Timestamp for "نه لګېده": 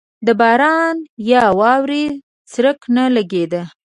2.95-3.61